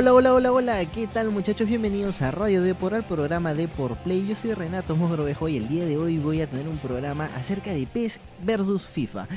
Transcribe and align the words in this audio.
Hola, 0.00 0.14
hola, 0.14 0.32
hola, 0.32 0.52
hola, 0.52 0.84
¿qué 0.86 1.06
tal 1.06 1.28
muchachos? 1.28 1.68
Bienvenidos 1.68 2.22
a 2.22 2.30
Radio 2.30 2.62
Depor, 2.62 2.94
al 2.94 3.04
programa 3.04 3.52
Depor 3.52 3.98
Play. 3.98 4.26
Yo 4.26 4.34
soy 4.34 4.54
Renato 4.54 4.96
Mosgrovejo 4.96 5.46
y 5.46 5.58
el 5.58 5.68
día 5.68 5.84
de 5.84 5.98
hoy 5.98 6.16
voy 6.16 6.40
a 6.40 6.46
tener 6.46 6.68
un 6.68 6.78
programa 6.78 7.26
acerca 7.36 7.74
de 7.74 7.86
PES 7.86 8.18
versus 8.42 8.86
FIFA. 8.86 9.28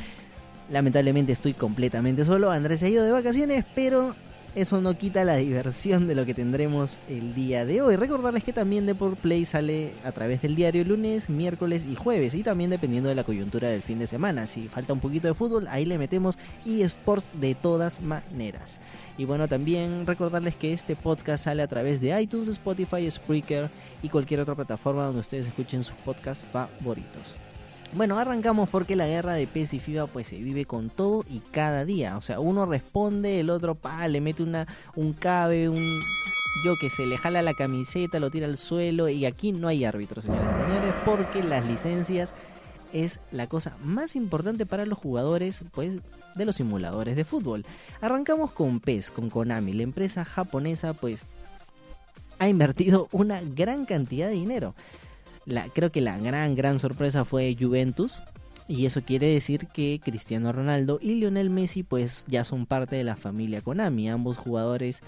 Lamentablemente 0.70 1.34
estoy 1.34 1.54
completamente 1.54 2.24
solo, 2.24 2.50
Andrés 2.50 2.80
se 2.80 2.86
ha 2.86 2.90
ido 2.90 3.04
de 3.04 3.12
vacaciones, 3.12 3.66
pero 3.76 4.16
eso 4.56 4.82
no 4.82 4.96
quita 4.96 5.26
la 5.26 5.38
diversión 5.38 6.08
de 6.08 6.14
lo 6.14 6.26
que 6.26 6.36
tendremos 6.36 7.00
el 7.10 7.34
día 7.34 7.66
de 7.66 7.82
hoy. 7.82 7.96
Recordarles 7.96 8.44
que 8.44 8.54
también 8.54 8.86
Deport 8.86 9.18
Play 9.18 9.46
sale 9.46 9.94
a 10.04 10.12
través 10.12 10.44
del 10.44 10.56
diario 10.56 10.84
lunes, 10.84 11.28
miércoles 11.30 11.88
y 11.90 11.96
jueves. 11.96 12.36
Y 12.36 12.44
también 12.44 12.70
dependiendo 12.70 13.10
de 13.10 13.16
la 13.16 13.24
coyuntura 13.24 13.70
del 13.70 13.82
fin 13.82 13.98
de 13.98 14.06
semana. 14.06 14.46
Si 14.46 14.68
falta 14.68 14.94
un 14.94 15.00
poquito 15.00 15.28
de 15.28 15.34
fútbol, 15.34 15.68
ahí 15.70 15.86
le 15.86 15.98
metemos 15.98 16.38
eSports 16.66 17.26
de 17.34 17.56
todas 17.56 18.00
maneras. 18.02 18.80
Y 19.18 19.26
bueno, 19.26 19.48
también 19.48 20.06
recordarles 20.06 20.56
que 20.56 20.74
este 20.74 20.96
podcast 20.96 21.46
sale 21.46 21.64
a 21.64 21.68
través 21.68 22.00
de 22.00 22.22
iTunes, 22.22 22.48
Spotify, 22.48 23.10
Spreaker 23.10 23.72
y 24.04 24.10
cualquier 24.10 24.40
otra 24.40 24.56
plataforma 24.56 25.06
donde 25.06 25.22
ustedes 25.22 25.48
escuchen 25.48 25.84
sus 25.84 25.96
podcasts 25.98 26.46
favoritos. 26.52 27.38
Bueno, 27.96 28.18
arrancamos 28.18 28.70
porque 28.70 28.96
la 28.96 29.06
guerra 29.06 29.34
de 29.34 29.46
PES 29.46 29.76
y 29.76 29.80
FIFA 29.80 30.08
pues 30.08 30.26
se 30.28 30.38
vive 30.38 30.66
con 30.66 30.90
todo 30.90 31.24
y 31.30 31.40
cada 31.52 31.86
día. 31.86 32.18
O 32.18 32.22
sea, 32.22 32.40
uno 32.40 32.66
responde, 32.66 33.40
el 33.40 33.52
otro 33.52 33.76
pa, 33.76 34.08
le 34.08 34.20
mete 34.20 34.42
una, 34.42 34.68
un 34.96 35.14
cabe, 35.14 35.70
un 35.70 36.00
yo 36.66 36.76
que 36.80 36.90
se 36.90 37.06
le 37.06 37.18
jala 37.18 37.44
la 37.44 37.54
camiseta, 37.54 38.20
lo 38.20 38.32
tira 38.32 38.48
al 38.48 38.58
suelo 38.58 39.10
y 39.10 39.26
aquí 39.26 39.52
no 39.52 39.68
hay 39.68 39.86
árbitros, 39.86 40.26
señores 40.26 40.48
y 40.48 40.62
señores, 40.64 40.94
porque 41.06 41.44
las 41.44 41.66
licencias 41.66 42.34
es 42.94 43.20
la 43.32 43.48
cosa 43.48 43.76
más 43.84 44.16
importante 44.16 44.66
para 44.66 44.86
los 44.86 44.98
jugadores 44.98 45.64
pues 45.72 46.00
de 46.34 46.46
los 46.46 46.56
simuladores 46.56 47.16
de 47.16 47.26
fútbol. 47.26 47.64
Arrancamos 48.02 48.52
con 48.52 48.80
PES, 48.80 49.12
con 49.12 49.30
Konami, 49.30 49.74
la 49.74 49.84
empresa 49.84 50.26
japonesa 50.26 50.94
pues 50.94 51.26
ha 52.40 52.48
invertido 52.48 53.08
una 53.12 53.42
gran 53.42 53.86
cantidad 53.86 54.28
de 54.28 54.34
dinero 54.34 54.74
creo 55.74 55.92
que 55.92 56.02
la 56.02 56.18
gran, 56.18 56.56
gran 56.56 56.80
sorpresa 56.80 57.26
fue 57.26 57.56
Juventus. 57.60 58.22
Y 58.68 58.86
eso 58.86 59.02
quiere 59.02 59.28
decir 59.28 59.68
que 59.68 60.00
Cristiano 60.02 60.52
Ronaldo 60.54 60.98
y 61.02 61.16
Lionel 61.16 61.50
Messi 61.50 61.84
pues 61.84 62.26
ya 62.28 62.46
son 62.46 62.66
parte 62.66 62.96
de 62.96 63.04
la 63.04 63.18
familia 63.18 63.62
Konami. 63.62 64.10
Ambos 64.10 64.38
jugadores 64.38 65.02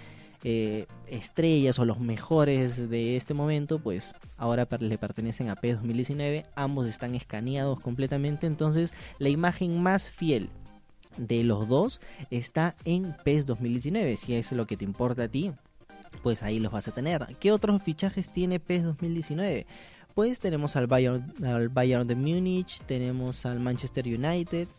eh, 0.43 0.85
estrellas 1.07 1.79
o 1.79 1.85
los 1.85 1.99
mejores 1.99 2.89
de 2.89 3.15
este 3.15 3.33
momento 3.33 3.79
pues 3.79 4.13
ahora 4.37 4.67
le 4.79 4.97
pertenecen 4.97 5.49
a 5.49 5.55
PES 5.55 5.77
2019. 5.77 6.45
Ambos 6.55 6.87
están 6.87 7.15
escaneados 7.15 7.79
completamente. 7.79 8.45
Entonces 8.45 8.93
la 9.19 9.29
imagen 9.29 9.81
más 9.81 10.11
fiel 10.11 10.49
de 11.17 11.43
los 11.43 11.69
dos 11.69 12.01
está 12.29 12.75
en 12.83 13.15
PES 13.23 13.45
2019. 13.45 14.17
Si 14.17 14.35
es 14.35 14.51
lo 14.51 14.67
que 14.67 14.75
te 14.75 14.83
importa 14.83 15.23
a 15.23 15.27
ti, 15.29 15.53
pues 16.23 16.43
ahí 16.43 16.59
los 16.59 16.71
vas 16.71 16.87
a 16.87 16.91
tener. 16.91 17.25
¿Qué 17.39 17.51
otros 17.51 17.81
fichajes 17.81 18.29
tiene 18.29 18.59
PES 18.59 18.83
2019? 18.83 19.65
Pues 20.15 20.39
tenemos 20.39 20.77
al 20.77 20.87
Bayern, 20.87 21.33
al 21.45 21.67
Bayern 21.67 22.07
de 22.07 22.15
Múnich, 22.15 22.79
tenemos 22.85 23.45
al 23.45 23.59
Manchester 23.59 24.05
United. 24.05 24.69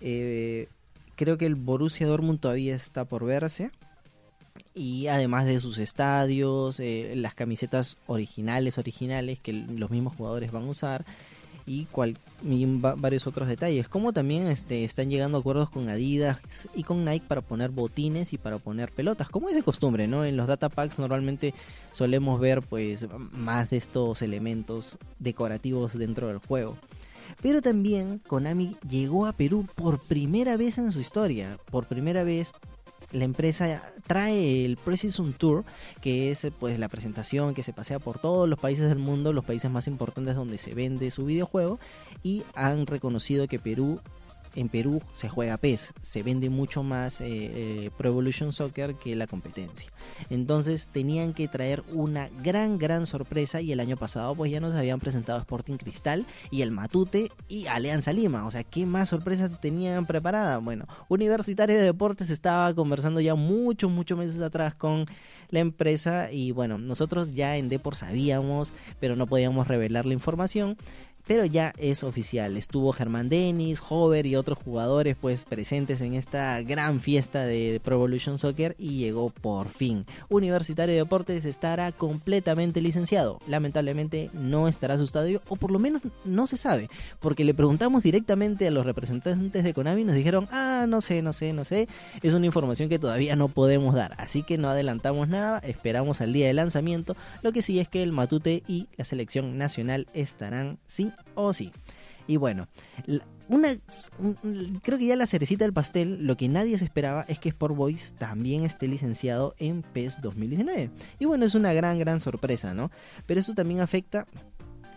Eh, 0.00 0.66
creo 1.14 1.38
que 1.38 1.46
el 1.46 1.54
Borussia 1.54 2.08
Dortmund 2.08 2.40
todavía 2.40 2.74
está 2.74 3.04
por 3.04 3.24
verse. 3.24 3.70
Y 4.74 5.06
además 5.06 5.46
de 5.46 5.60
sus 5.60 5.78
estadios, 5.78 6.80
eh, 6.80 7.12
las 7.14 7.36
camisetas 7.36 7.98
originales, 8.08 8.76
originales 8.76 9.38
que 9.38 9.52
los 9.52 9.90
mismos 9.90 10.16
jugadores 10.16 10.50
van 10.50 10.64
a 10.64 10.70
usar 10.70 11.04
y, 11.66 11.86
varios 12.96 13.26
otros 13.26 13.48
detalles. 13.48 13.88
Como 13.88 14.12
también 14.12 14.46
este, 14.48 14.84
están 14.84 15.10
llegando 15.10 15.38
acuerdos 15.38 15.70
con 15.70 15.88
Adidas 15.88 16.68
y 16.74 16.82
con 16.82 17.04
Nike 17.04 17.26
para 17.26 17.40
poner 17.40 17.70
botines 17.70 18.32
y 18.32 18.38
para 18.38 18.58
poner 18.58 18.92
pelotas, 18.92 19.28
como 19.28 19.48
es 19.48 19.54
de 19.54 19.62
costumbre, 19.62 20.06
¿no? 20.06 20.24
En 20.24 20.36
los 20.36 20.46
data 20.46 20.68
packs 20.68 20.98
normalmente 20.98 21.54
solemos 21.92 22.40
ver 22.40 22.62
pues 22.62 23.06
más 23.32 23.70
de 23.70 23.78
estos 23.78 24.22
elementos 24.22 24.98
decorativos 25.18 25.96
dentro 25.96 26.28
del 26.28 26.38
juego. 26.38 26.76
Pero 27.42 27.62
también 27.62 28.18
Konami 28.26 28.76
llegó 28.88 29.26
a 29.26 29.32
Perú 29.32 29.66
por 29.74 29.98
primera 29.98 30.56
vez 30.56 30.78
en 30.78 30.92
su 30.92 31.00
historia, 31.00 31.58
por 31.70 31.86
primera 31.86 32.24
vez 32.24 32.52
la 33.14 33.24
empresa 33.24 33.82
trae 34.06 34.64
el 34.64 34.76
Precision 34.76 35.32
Tour, 35.32 35.64
que 36.00 36.30
es 36.30 36.46
pues 36.58 36.78
la 36.78 36.88
presentación 36.88 37.54
que 37.54 37.62
se 37.62 37.72
pasea 37.72 37.98
por 37.98 38.18
todos 38.18 38.48
los 38.48 38.58
países 38.58 38.88
del 38.88 38.98
mundo, 38.98 39.32
los 39.32 39.44
países 39.44 39.70
más 39.70 39.86
importantes 39.86 40.34
donde 40.34 40.58
se 40.58 40.74
vende 40.74 41.10
su 41.10 41.24
videojuego, 41.24 41.78
y 42.22 42.42
han 42.54 42.86
reconocido 42.86 43.48
que 43.48 43.58
Perú 43.58 44.00
en 44.54 44.68
Perú 44.68 45.02
se 45.12 45.28
juega 45.28 45.56
PES, 45.56 45.94
se 46.02 46.22
vende 46.22 46.50
mucho 46.50 46.82
más 46.82 47.20
eh, 47.20 47.26
eh, 47.28 47.90
Pro 47.96 48.10
Evolution 48.10 48.52
Soccer 48.52 48.94
que 48.94 49.16
la 49.16 49.26
competencia. 49.26 49.90
Entonces 50.30 50.88
tenían 50.92 51.32
que 51.32 51.48
traer 51.48 51.82
una 51.92 52.28
gran, 52.42 52.78
gran 52.78 53.06
sorpresa 53.06 53.60
y 53.60 53.72
el 53.72 53.80
año 53.80 53.96
pasado 53.96 54.34
pues 54.34 54.50
ya 54.50 54.60
nos 54.60 54.74
habían 54.74 55.00
presentado 55.00 55.38
Sporting 55.38 55.76
Cristal 55.76 56.26
y 56.50 56.62
el 56.62 56.70
Matute 56.70 57.30
y 57.48 57.66
Alianza 57.66 58.12
Lima. 58.12 58.46
O 58.46 58.50
sea, 58.50 58.64
¿qué 58.64 58.86
más 58.86 59.08
sorpresa 59.08 59.48
tenían 59.48 60.06
preparada? 60.06 60.58
Bueno, 60.58 60.86
Universitario 61.08 61.76
de 61.76 61.84
Deportes 61.84 62.30
estaba 62.30 62.72
conversando 62.74 63.20
ya 63.20 63.34
muchos, 63.34 63.90
muchos 63.90 64.18
meses 64.18 64.40
atrás 64.40 64.74
con 64.74 65.06
la 65.50 65.60
empresa 65.60 66.32
y 66.32 66.50
bueno, 66.50 66.78
nosotros 66.78 67.34
ya 67.34 67.56
en 67.56 67.68
Depor 67.68 67.96
sabíamos, 67.96 68.72
pero 69.00 69.16
no 69.16 69.26
podíamos 69.26 69.68
revelar 69.68 70.06
la 70.06 70.14
información 70.14 70.76
pero 71.26 71.44
ya 71.44 71.72
es 71.78 72.04
oficial. 72.04 72.56
Estuvo 72.56 72.92
Germán 72.92 73.28
Denis, 73.28 73.82
Hover 73.88 74.26
y 74.26 74.36
otros 74.36 74.58
jugadores 74.58 75.16
pues 75.20 75.44
presentes 75.44 76.00
en 76.00 76.14
esta 76.14 76.60
gran 76.62 77.00
fiesta 77.00 77.44
de 77.44 77.80
Pro 77.82 77.96
Evolution 77.96 78.38
Soccer 78.38 78.74
y 78.78 78.98
llegó 78.98 79.30
por 79.30 79.68
fin. 79.68 80.06
Universitario 80.28 80.94
de 80.94 81.00
Deportes 81.00 81.44
estará 81.44 81.92
completamente 81.92 82.80
licenciado. 82.80 83.40
Lamentablemente 83.48 84.30
no 84.32 84.68
estará 84.68 84.98
su 84.98 85.04
estadio 85.04 85.42
o 85.48 85.56
por 85.56 85.70
lo 85.70 85.78
menos 85.78 86.02
no 86.24 86.46
se 86.46 86.56
sabe, 86.56 86.88
porque 87.20 87.44
le 87.44 87.54
preguntamos 87.54 88.02
directamente 88.02 88.66
a 88.66 88.70
los 88.70 88.86
representantes 88.86 89.64
de 89.64 89.74
Konami 89.74 90.02
y 90.02 90.04
nos 90.04 90.14
dijeron, 90.14 90.48
"Ah, 90.52 90.86
no 90.88 91.00
sé, 91.00 91.22
no 91.22 91.32
sé, 91.32 91.52
no 91.52 91.64
sé." 91.64 91.88
Es 92.22 92.32
una 92.32 92.46
información 92.46 92.88
que 92.88 92.98
todavía 92.98 93.36
no 93.36 93.48
podemos 93.48 93.94
dar, 93.94 94.14
así 94.18 94.42
que 94.42 94.58
no 94.58 94.68
adelantamos 94.68 95.28
nada, 95.28 95.58
esperamos 95.60 96.20
al 96.20 96.32
día 96.32 96.46
de 96.46 96.54
lanzamiento. 96.54 97.16
Lo 97.42 97.52
que 97.52 97.62
sí 97.62 97.80
es 97.80 97.88
que 97.88 98.02
el 98.02 98.12
Matute 98.12 98.62
y 98.68 98.88
la 98.96 99.04
selección 99.04 99.58
nacional 99.58 100.06
estarán 100.12 100.78
sí 100.86 101.12
o 101.34 101.52
sí. 101.52 101.72
Y 102.26 102.36
bueno, 102.36 102.68
una, 103.48 103.68
creo 104.82 104.98
que 104.98 105.06
ya 105.06 105.16
la 105.16 105.26
cerecita 105.26 105.64
del 105.64 105.74
pastel, 105.74 106.26
lo 106.26 106.36
que 106.36 106.48
nadie 106.48 106.78
se 106.78 106.84
esperaba 106.84 107.24
es 107.28 107.38
que 107.38 107.50
Sport 107.50 107.76
Boys 107.76 108.14
también 108.14 108.64
esté 108.64 108.88
licenciado 108.88 109.54
en 109.58 109.82
PES 109.82 110.22
2019. 110.22 110.90
Y 111.18 111.24
bueno, 111.26 111.44
es 111.44 111.54
una 111.54 111.72
gran, 111.74 111.98
gran 111.98 112.20
sorpresa, 112.20 112.72
¿no? 112.72 112.90
Pero 113.26 113.40
eso 113.40 113.54
también 113.54 113.80
afecta 113.80 114.26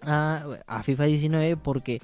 a, 0.01 0.45
a 0.67 0.83
FIFA 0.83 1.03
19 1.05 1.57
porque 1.57 2.01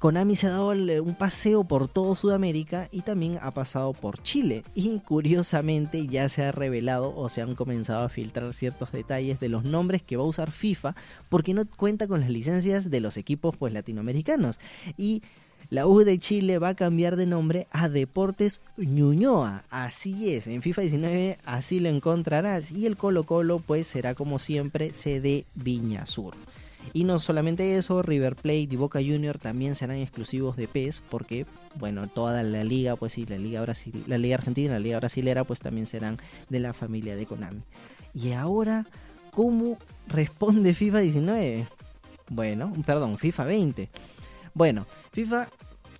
Konami 0.00 0.34
se 0.34 0.46
ha 0.46 0.52
dado 0.52 0.70
un 0.70 1.14
paseo 1.14 1.62
por 1.62 1.86
todo 1.86 2.14
Sudamérica 2.14 2.88
y 2.90 3.02
también 3.02 3.38
ha 3.42 3.50
pasado 3.50 3.92
por 3.92 4.22
Chile. 4.22 4.64
Y 4.74 4.98
curiosamente 5.00 6.06
ya 6.06 6.26
se 6.30 6.42
ha 6.42 6.52
revelado 6.52 7.14
o 7.14 7.28
se 7.28 7.42
han 7.42 7.54
comenzado 7.54 8.06
a 8.06 8.08
filtrar 8.08 8.50
ciertos 8.54 8.92
detalles 8.92 9.40
de 9.40 9.50
los 9.50 9.62
nombres 9.62 10.00
que 10.00 10.16
va 10.16 10.22
a 10.22 10.26
usar 10.26 10.52
FIFA 10.52 10.96
porque 11.28 11.52
no 11.52 11.66
cuenta 11.66 12.08
con 12.08 12.20
las 12.20 12.30
licencias 12.30 12.90
de 12.90 13.00
los 13.00 13.18
equipos 13.18 13.58
pues 13.58 13.74
latinoamericanos. 13.74 14.58
Y 14.96 15.22
la 15.68 15.86
U 15.86 15.98
de 16.02 16.18
Chile 16.18 16.58
va 16.58 16.68
a 16.68 16.74
cambiar 16.74 17.16
de 17.16 17.26
nombre 17.26 17.66
a 17.70 17.90
Deportes 17.90 18.62
Ñuñoa. 18.78 19.64
Así 19.68 20.32
es, 20.32 20.46
en 20.46 20.62
FIFA 20.62 20.80
19 20.80 21.38
así 21.44 21.78
lo 21.78 21.90
encontrarás. 21.90 22.72
Y 22.72 22.86
el 22.86 22.96
Colo 22.96 23.24
Colo 23.24 23.58
pues 23.58 23.86
será 23.86 24.14
como 24.14 24.38
siempre 24.38 24.94
CD 24.94 25.44
Viña 25.56 26.06
Sur. 26.06 26.32
Y 26.92 27.04
no 27.04 27.18
solamente 27.18 27.76
eso, 27.76 28.02
River 28.02 28.34
Plate 28.36 28.68
y 28.70 28.76
Boca 28.76 28.98
Junior 28.98 29.38
también 29.38 29.74
serán 29.74 29.96
exclusivos 29.96 30.56
de 30.56 30.66
PES 30.66 31.02
porque, 31.08 31.46
bueno, 31.76 32.08
toda 32.08 32.42
la 32.42 32.64
liga, 32.64 32.96
pues 32.96 33.12
sí, 33.12 33.26
la 33.26 33.38
liga, 33.38 33.60
Brasil, 33.62 34.04
la 34.06 34.18
liga 34.18 34.36
argentina 34.36 34.74
la 34.74 34.80
liga 34.80 34.98
brasilera, 34.98 35.44
pues 35.44 35.60
también 35.60 35.86
serán 35.86 36.18
de 36.48 36.60
la 36.60 36.72
familia 36.72 37.16
de 37.16 37.26
Konami. 37.26 37.62
Y 38.14 38.32
ahora, 38.32 38.86
¿cómo 39.30 39.78
responde 40.08 40.74
FIFA 40.74 40.98
19? 41.00 41.68
Bueno, 42.28 42.72
perdón, 42.84 43.18
FIFA 43.18 43.44
20. 43.44 43.88
Bueno, 44.54 44.86
FIFA 45.12 45.48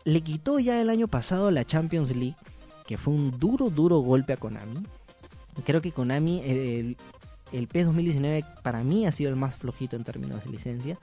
le 0.05 0.21
quitó 0.23 0.59
ya 0.59 0.81
el 0.81 0.91
año 0.91 1.09
pasado 1.09 1.51
la 1.51 1.65
Champions 1.65 2.15
League, 2.15 2.37
que 2.87 2.99
fue 2.99 3.15
un 3.15 3.39
duro, 3.39 3.71
duro 3.71 3.99
golpe 4.01 4.33
a 4.33 4.37
Konami. 4.37 4.85
Creo 5.65 5.83
que 5.83 5.93
Konami, 5.93 6.97
el 7.53 7.67
PES 7.69 7.87
2019 7.87 8.45
para 8.63 8.85
mí 8.85 9.07
ha 9.07 9.13
sido 9.13 9.31
el 9.31 9.37
más 9.37 9.57
flojito 9.57 9.97
en 9.97 10.05
términos 10.05 10.45
de 10.45 10.51
licencia 10.51 10.99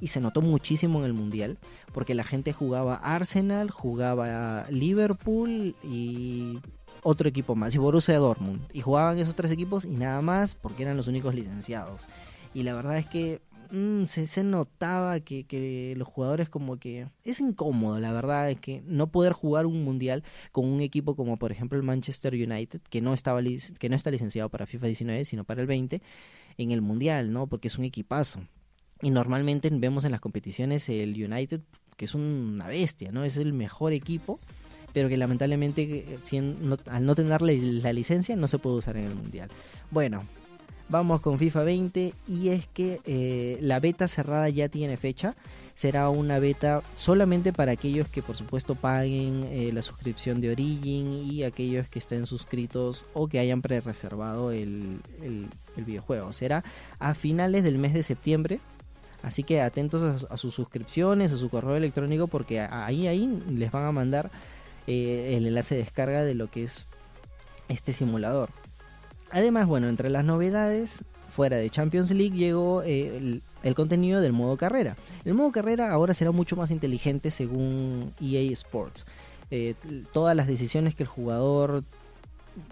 y 0.00 0.08
se 0.08 0.20
notó 0.20 0.42
muchísimo 0.42 1.00
en 1.00 1.06
el 1.06 1.12
mundial 1.12 1.58
porque 1.92 2.14
la 2.14 2.24
gente 2.24 2.52
jugaba 2.52 2.96
Arsenal, 2.96 3.70
jugaba 3.70 4.66
Liverpool 4.70 5.74
y 5.82 6.58
otro 7.02 7.28
equipo 7.28 7.54
más 7.54 7.74
y 7.74 7.78
Borussia 7.78 8.18
Dortmund. 8.18 8.60
Y 8.72 8.80
jugaban 8.80 9.18
esos 9.18 9.36
tres 9.36 9.50
equipos 9.50 9.84
y 9.84 9.90
nada 9.96 10.20
más 10.22 10.54
porque 10.54 10.82
eran 10.82 10.96
los 10.96 11.06
únicos 11.06 11.34
licenciados. 11.34 12.06
Y 12.52 12.62
la 12.62 12.74
verdad 12.74 12.98
es 12.98 13.06
que 13.06 13.40
mm, 13.70 14.04
se, 14.04 14.26
se, 14.26 14.44
notaba 14.44 15.20
que, 15.20 15.44
que, 15.44 15.94
los 15.96 16.08
jugadores 16.08 16.48
como 16.48 16.78
que 16.78 17.08
es 17.24 17.40
incómodo, 17.40 17.98
la 17.98 18.12
verdad, 18.12 18.50
es 18.50 18.60
que 18.60 18.82
no 18.86 19.08
poder 19.08 19.32
jugar 19.32 19.66
un 19.66 19.84
mundial 19.84 20.24
con 20.52 20.66
un 20.66 20.80
equipo 20.80 21.16
como 21.16 21.36
por 21.36 21.52
ejemplo 21.52 21.78
el 21.78 21.84
Manchester 21.84 22.34
United, 22.34 22.80
que 22.88 23.00
no, 23.00 23.14
estaba, 23.14 23.40
que 23.42 23.88
no 23.88 23.96
está 23.96 24.10
licenciado 24.10 24.48
para 24.48 24.66
FIFA 24.66 24.86
19, 24.86 25.24
sino 25.24 25.44
para 25.44 25.60
el 25.60 25.66
20, 25.66 26.02
en 26.58 26.70
el 26.70 26.82
mundial, 26.82 27.32
¿no? 27.32 27.46
Porque 27.46 27.68
es 27.68 27.78
un 27.78 27.84
equipazo. 27.84 28.40
Y 29.02 29.10
normalmente 29.10 29.68
vemos 29.70 30.04
en 30.04 30.12
las 30.12 30.20
competiciones 30.20 30.88
el 30.88 31.12
United, 31.12 31.60
que 31.96 32.06
es 32.06 32.14
una 32.14 32.66
bestia, 32.66 33.12
¿no? 33.12 33.24
Es 33.24 33.36
el 33.36 33.52
mejor 33.52 33.92
equipo 33.92 34.40
pero 34.96 35.10
que 35.10 35.18
lamentablemente 35.18 36.06
al 36.86 37.04
no 37.04 37.14
tener 37.14 37.42
la 37.42 37.92
licencia 37.92 38.34
no 38.34 38.48
se 38.48 38.58
puede 38.58 38.76
usar 38.76 38.96
en 38.96 39.04
el 39.04 39.14
mundial. 39.14 39.50
Bueno, 39.90 40.24
vamos 40.88 41.20
con 41.20 41.38
FIFA 41.38 41.64
20 41.64 42.14
y 42.28 42.48
es 42.48 42.66
que 42.68 43.00
eh, 43.04 43.58
la 43.60 43.80
beta 43.80 44.08
cerrada 44.08 44.48
ya 44.48 44.68
tiene 44.68 44.96
fecha. 44.96 45.34
Será 45.74 46.08
una 46.08 46.38
beta 46.38 46.82
solamente 46.94 47.52
para 47.52 47.72
aquellos 47.72 48.08
que 48.08 48.22
por 48.22 48.34
supuesto 48.36 48.74
paguen 48.74 49.44
eh, 49.50 49.70
la 49.74 49.82
suscripción 49.82 50.40
de 50.40 50.50
Origin 50.50 51.12
y 51.12 51.42
aquellos 51.42 51.88
que 51.88 51.98
estén 51.98 52.24
suscritos 52.24 53.04
o 53.12 53.28
que 53.28 53.38
hayan 53.38 53.60
pre-reservado 53.60 54.52
el, 54.52 55.00
videojuego. 55.76 56.32
Será 56.32 56.64
a 56.98 57.14
finales 57.14 57.62
del 57.62 57.78
mes 57.78 57.92
de 57.92 58.02
septiembre. 58.02 58.60
Así 59.22 59.42
que 59.42 59.60
atentos 59.60 60.24
a, 60.30 60.36
sus 60.36 60.54
suscripciones, 60.54 61.32
a 61.32 61.36
su 61.36 61.50
correo 61.50 61.76
electrónico 61.76 62.28
porque 62.28 62.60
ahí, 62.60 63.06
ahí 63.08 63.42
les 63.50 63.72
van 63.72 63.84
a 63.84 63.92
mandar 63.92 64.30
eh, 64.86 65.34
el 65.36 65.46
enlace 65.46 65.74
de 65.74 65.82
descarga 65.82 66.22
de 66.22 66.34
lo 66.34 66.48
que 66.48 66.64
es 66.64 66.86
este 67.68 67.92
simulador. 67.92 68.50
Además, 69.30 69.66
bueno, 69.66 69.88
entre 69.88 70.10
las 70.10 70.24
novedades, 70.24 71.02
fuera 71.30 71.58
de 71.58 71.68
Champions 71.68 72.10
League 72.12 72.36
llegó 72.36 72.82
eh, 72.82 73.40
el, 73.62 73.74
contenido 73.74 74.20
del 74.20 74.32
modo 74.32 74.56
carrera. 74.56 74.96
El 75.24 75.34
modo 75.34 75.52
carrera 75.52 75.92
ahora 75.92 76.14
será 76.14 76.30
mucho 76.30 76.56
más 76.56 76.70
inteligente 76.70 77.30
según 77.30 78.14
EA 78.20 78.50
Sports. 78.52 79.04
Eh, 79.50 79.74
todas 80.12 80.34
las 80.34 80.46
decisiones 80.46 80.94
que 80.94 81.02
el 81.02 81.08
jugador 81.08 81.84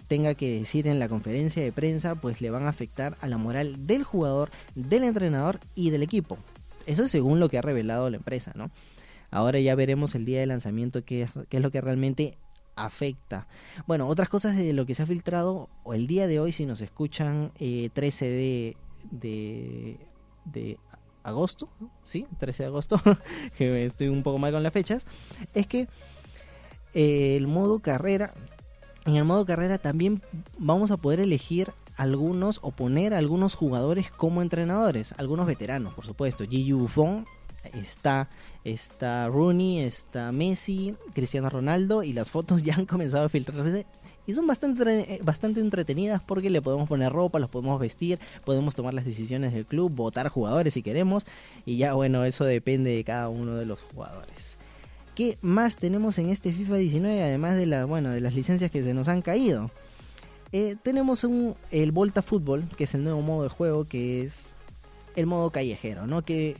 tenga 0.07 0.33
que 0.33 0.59
decir 0.59 0.87
en 0.87 0.97
la 0.97 1.09
conferencia 1.09 1.61
de 1.61 1.71
prensa, 1.71 2.15
pues 2.15 2.41
le 2.41 2.49
van 2.49 2.63
a 2.63 2.69
afectar 2.69 3.17
a 3.21 3.27
la 3.27 3.37
moral 3.37 3.85
del 3.85 4.03
jugador, 4.03 4.49
del 4.73 5.03
entrenador 5.03 5.59
y 5.75 5.91
del 5.91 6.01
equipo. 6.01 6.37
Eso 6.87 7.03
es 7.03 7.11
según 7.11 7.39
lo 7.39 7.49
que 7.49 7.57
ha 7.59 7.61
revelado 7.61 8.09
la 8.09 8.17
empresa, 8.17 8.51
¿no? 8.55 8.71
Ahora 9.31 9.59
ya 9.59 9.75
veremos 9.75 10.15
el 10.15 10.25
día 10.25 10.39
de 10.39 10.45
lanzamiento 10.47 11.03
qué 11.03 11.23
es, 11.23 11.31
qué 11.49 11.57
es 11.57 11.63
lo 11.63 11.71
que 11.71 11.81
realmente 11.81 12.37
afecta. 12.75 13.47
Bueno, 13.87 14.07
otras 14.07 14.29
cosas 14.29 14.55
de 14.55 14.73
lo 14.73 14.85
que 14.85 14.95
se 14.95 15.03
ha 15.03 15.05
filtrado 15.05 15.69
el 15.93 16.07
día 16.07 16.27
de 16.27 16.39
hoy, 16.39 16.51
si 16.51 16.65
nos 16.65 16.81
escuchan 16.81 17.51
13 17.57 18.25
eh, 18.25 18.75
de, 19.11 19.97
de, 20.45 20.79
agosto, 21.23 21.69
sí, 22.03 22.27
13 22.39 22.63
de 22.63 22.67
agosto, 22.67 23.01
que 23.57 23.85
estoy 23.85 24.09
un 24.09 24.23
poco 24.23 24.37
mal 24.37 24.51
con 24.51 24.63
las 24.63 24.73
fechas, 24.73 25.05
es 25.53 25.67
que 25.67 25.87
eh, 26.93 27.35
el 27.35 27.47
modo 27.47 27.79
carrera, 27.79 28.33
en 29.05 29.15
el 29.15 29.25
modo 29.25 29.45
carrera 29.45 29.77
también 29.77 30.21
vamos 30.57 30.91
a 30.91 30.97
poder 30.97 31.19
elegir 31.19 31.71
algunos 31.97 32.59
o 32.61 32.71
poner 32.71 33.13
algunos 33.13 33.55
jugadores 33.55 34.11
como 34.11 34.41
entrenadores, 34.41 35.13
algunos 35.17 35.47
veteranos, 35.47 35.93
por 35.93 36.05
supuesto. 36.05 36.45
Gigi 36.45 36.73
Buffon 36.73 37.25
está, 37.73 38.29
está 38.63 39.27
Rooney, 39.27 39.79
está 39.79 40.31
Messi, 40.31 40.95
Cristiano 41.13 41.49
Ronaldo 41.49 42.03
y 42.03 42.13
las 42.13 42.29
fotos 42.29 42.63
ya 42.63 42.75
han 42.75 42.85
comenzado 42.85 43.25
a 43.25 43.29
filtrarse 43.29 43.85
y 44.27 44.33
son 44.33 44.47
bastante, 44.47 45.19
bastante 45.23 45.59
entretenidas 45.59 46.23
porque 46.23 46.49
le 46.49 46.61
podemos 46.61 46.89
poner 46.89 47.11
ropa, 47.11 47.39
los 47.39 47.49
podemos 47.49 47.79
vestir, 47.79 48.19
podemos 48.43 48.75
tomar 48.75 48.93
las 48.93 49.05
decisiones 49.05 49.53
del 49.53 49.65
club, 49.65 49.91
votar 49.91 50.29
jugadores 50.29 50.73
si 50.73 50.81
queremos 50.81 51.25
y 51.65 51.77
ya 51.77 51.93
bueno, 51.93 52.25
eso 52.25 52.43
depende 52.43 52.95
de 52.95 53.03
cada 53.03 53.29
uno 53.29 53.55
de 53.55 53.65
los 53.65 53.81
jugadores. 53.81 54.57
¿Qué 55.13 55.37
más 55.41 55.77
tenemos 55.77 56.17
en 56.17 56.29
este 56.29 56.51
FIFA 56.51 56.75
19 56.75 57.23
además 57.23 57.55
de, 57.55 57.65
la, 57.67 57.85
bueno, 57.85 58.09
de 58.09 58.19
las 58.19 58.33
licencias 58.33 58.71
que 58.71 58.83
se 58.83 58.93
nos 58.93 59.07
han 59.07 59.21
caído? 59.21 59.71
Eh, 60.51 60.75
tenemos 60.81 61.23
un, 61.23 61.55
el 61.71 61.91
Volta 61.91 62.21
Fútbol, 62.21 62.67
que 62.77 62.85
es 62.85 62.93
el 62.95 63.03
nuevo 63.03 63.21
modo 63.21 63.43
de 63.43 63.49
juego, 63.49 63.85
que 63.85 64.23
es 64.23 64.55
el 65.15 65.25
modo 65.25 65.49
callejero, 65.51 66.07
¿no? 66.07 66.23
Que 66.23 66.57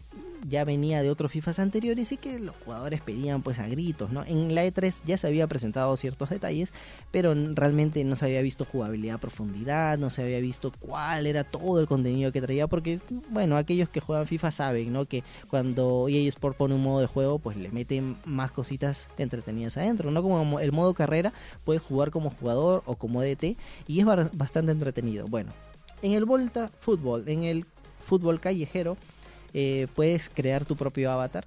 ya 0.47 0.63
venía 0.63 1.01
de 1.01 1.09
otros 1.09 1.31
FIFAs 1.31 1.59
anteriores 1.59 2.11
y 2.11 2.17
que 2.17 2.39
los 2.39 2.55
jugadores 2.63 3.01
pedían 3.01 3.41
pues 3.41 3.59
a 3.59 3.67
gritos, 3.67 4.11
¿no? 4.11 4.23
En 4.23 4.53
la 4.55 4.65
E3 4.65 5.01
ya 5.05 5.17
se 5.17 5.27
había 5.27 5.47
presentado 5.47 5.95
ciertos 5.97 6.29
detalles, 6.29 6.73
pero 7.11 7.33
realmente 7.53 8.03
no 8.03 8.15
se 8.15 8.25
había 8.25 8.41
visto 8.41 8.65
jugabilidad 8.65 9.15
a 9.15 9.19
profundidad, 9.19 9.97
no 9.97 10.09
se 10.09 10.23
había 10.23 10.39
visto 10.39 10.71
cuál 10.79 11.27
era 11.27 11.43
todo 11.43 11.79
el 11.79 11.87
contenido 11.87 12.31
que 12.31 12.41
traía, 12.41 12.67
porque 12.67 12.99
bueno, 13.29 13.57
aquellos 13.57 13.89
que 13.89 13.99
juegan 13.99 14.27
FIFA 14.27 14.51
saben, 14.51 14.93
¿no? 14.93 15.05
Que 15.05 15.23
cuando 15.49 16.07
EA 16.09 16.27
Sport 16.29 16.57
pone 16.57 16.75
un 16.75 16.81
modo 16.81 17.01
de 17.01 17.07
juego, 17.07 17.39
pues 17.39 17.57
le 17.57 17.69
meten 17.69 18.17
más 18.25 18.51
cositas 18.51 19.09
entretenidas 19.17 19.77
adentro, 19.77 20.11
¿no? 20.11 20.21
Como 20.21 20.59
el 20.59 20.71
modo 20.71 20.93
carrera, 20.93 21.33
puedes 21.63 21.81
jugar 21.81 22.11
como 22.11 22.29
jugador 22.29 22.83
o 22.85 22.95
como 22.95 23.21
DT 23.21 23.57
y 23.87 23.99
es 23.99 24.05
bastante 24.33 24.71
entretenido. 24.71 25.27
Bueno, 25.27 25.53
en 26.01 26.11
el 26.11 26.25
Volta 26.25 26.69
Fútbol, 26.79 27.27
en 27.27 27.43
el 27.43 27.65
fútbol 28.05 28.39
callejero, 28.39 28.97
eh, 29.57 29.87
puedes 29.95 30.29
crear 30.29 30.65
tu 30.65 30.75
propio 30.75 31.09
avatar 31.09 31.45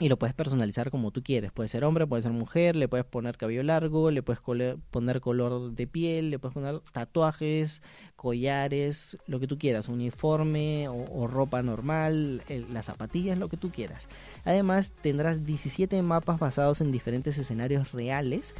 y 0.00 0.08
lo 0.08 0.18
puedes 0.18 0.34
personalizar 0.34 0.90
como 0.90 1.12
tú 1.12 1.22
quieres. 1.22 1.52
Puede 1.52 1.68
ser 1.68 1.84
hombre, 1.84 2.04
puede 2.04 2.22
ser 2.22 2.32
mujer, 2.32 2.74
le 2.74 2.88
puedes 2.88 3.06
poner 3.06 3.36
cabello 3.36 3.62
largo, 3.62 4.10
le 4.10 4.24
puedes 4.24 4.40
poner 4.42 5.20
color 5.20 5.70
de 5.70 5.86
piel, 5.86 6.30
le 6.30 6.40
puedes 6.40 6.54
poner 6.54 6.80
tatuajes, 6.92 7.80
collares, 8.16 9.16
lo 9.28 9.38
que 9.38 9.46
tú 9.46 9.56
quieras, 9.56 9.88
uniforme 9.88 10.88
o, 10.88 11.28
ropa 11.28 11.62
normal, 11.62 12.42
las 12.72 12.86
zapatillas, 12.86 13.38
lo 13.38 13.48
que 13.48 13.56
tú 13.56 13.70
quieras. 13.70 14.08
Además, 14.44 14.92
tendrás 15.00 15.46
17 15.46 16.02
mapas 16.02 16.40
basados 16.40 16.80
en 16.80 16.90
diferentes 16.90 17.38
escenarios 17.38 17.92
reales 17.92 18.54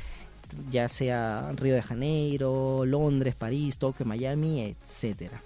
ya 0.70 0.88
sea 0.88 1.52
Río 1.56 1.74
de 1.74 1.82
Janeiro, 1.82 2.86
Londres, 2.86 3.34
París, 3.34 3.76
Tokio, 3.76 4.06
Miami, 4.06 4.60
etcétera 4.62 5.42